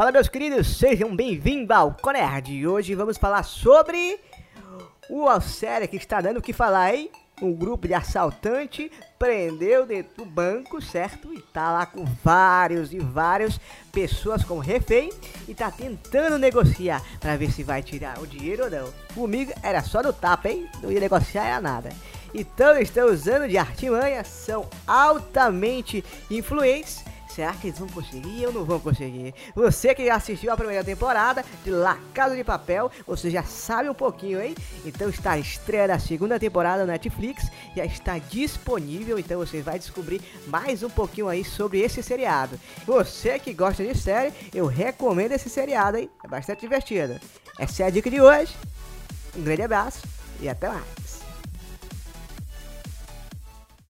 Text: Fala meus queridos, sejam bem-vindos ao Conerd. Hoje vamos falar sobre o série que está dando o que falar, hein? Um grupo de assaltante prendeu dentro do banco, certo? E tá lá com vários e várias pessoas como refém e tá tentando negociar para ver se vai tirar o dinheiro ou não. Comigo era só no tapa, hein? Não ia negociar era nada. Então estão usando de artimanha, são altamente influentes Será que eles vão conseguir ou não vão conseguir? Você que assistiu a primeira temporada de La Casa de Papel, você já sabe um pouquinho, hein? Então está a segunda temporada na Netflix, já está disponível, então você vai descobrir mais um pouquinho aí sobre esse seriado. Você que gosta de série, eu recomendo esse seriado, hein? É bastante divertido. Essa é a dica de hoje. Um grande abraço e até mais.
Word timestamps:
Fala 0.00 0.12
meus 0.12 0.30
queridos, 0.30 0.78
sejam 0.78 1.14
bem-vindos 1.14 1.76
ao 1.76 1.92
Conerd. 1.92 2.66
Hoje 2.66 2.94
vamos 2.94 3.18
falar 3.18 3.42
sobre 3.42 4.18
o 5.10 5.40
série 5.42 5.86
que 5.86 5.98
está 5.98 6.22
dando 6.22 6.38
o 6.38 6.42
que 6.42 6.54
falar, 6.54 6.94
hein? 6.94 7.10
Um 7.42 7.52
grupo 7.52 7.86
de 7.86 7.92
assaltante 7.92 8.90
prendeu 9.18 9.84
dentro 9.84 10.16
do 10.16 10.24
banco, 10.24 10.80
certo? 10.80 11.34
E 11.34 11.42
tá 11.42 11.70
lá 11.70 11.84
com 11.84 12.06
vários 12.24 12.94
e 12.94 12.98
várias 12.98 13.60
pessoas 13.92 14.42
como 14.42 14.62
refém 14.62 15.12
e 15.46 15.54
tá 15.54 15.70
tentando 15.70 16.38
negociar 16.38 17.02
para 17.20 17.36
ver 17.36 17.50
se 17.50 17.62
vai 17.62 17.82
tirar 17.82 18.20
o 18.20 18.26
dinheiro 18.26 18.64
ou 18.64 18.70
não. 18.70 18.90
Comigo 19.14 19.52
era 19.62 19.82
só 19.82 20.02
no 20.02 20.14
tapa, 20.14 20.48
hein? 20.48 20.66
Não 20.82 20.90
ia 20.90 20.98
negociar 20.98 21.44
era 21.44 21.60
nada. 21.60 21.90
Então 22.32 22.74
estão 22.78 23.06
usando 23.06 23.46
de 23.46 23.58
artimanha, 23.58 24.24
são 24.24 24.66
altamente 24.86 26.02
influentes 26.30 27.04
Será 27.34 27.52
que 27.52 27.68
eles 27.68 27.78
vão 27.78 27.88
conseguir 27.88 28.46
ou 28.46 28.52
não 28.52 28.64
vão 28.64 28.80
conseguir? 28.80 29.34
Você 29.54 29.94
que 29.94 30.10
assistiu 30.10 30.52
a 30.52 30.56
primeira 30.56 30.82
temporada 30.82 31.44
de 31.64 31.70
La 31.70 31.96
Casa 32.12 32.34
de 32.34 32.42
Papel, 32.42 32.90
você 33.06 33.30
já 33.30 33.44
sabe 33.44 33.88
um 33.88 33.94
pouquinho, 33.94 34.42
hein? 34.42 34.54
Então 34.84 35.08
está 35.08 35.34
a 35.34 35.98
segunda 35.98 36.40
temporada 36.40 36.84
na 36.84 36.92
Netflix, 36.92 37.48
já 37.76 37.84
está 37.84 38.18
disponível, 38.18 39.18
então 39.18 39.38
você 39.38 39.62
vai 39.62 39.78
descobrir 39.78 40.20
mais 40.48 40.82
um 40.82 40.90
pouquinho 40.90 41.28
aí 41.28 41.44
sobre 41.44 41.80
esse 41.80 42.02
seriado. 42.02 42.58
Você 42.84 43.38
que 43.38 43.52
gosta 43.52 43.84
de 43.84 43.96
série, 43.96 44.32
eu 44.52 44.66
recomendo 44.66 45.32
esse 45.32 45.48
seriado, 45.48 45.98
hein? 45.98 46.10
É 46.24 46.28
bastante 46.28 46.60
divertido. 46.60 47.20
Essa 47.58 47.84
é 47.84 47.86
a 47.86 47.90
dica 47.90 48.10
de 48.10 48.20
hoje. 48.20 48.54
Um 49.36 49.42
grande 49.42 49.62
abraço 49.62 50.02
e 50.40 50.48
até 50.48 50.68
mais. 50.68 50.99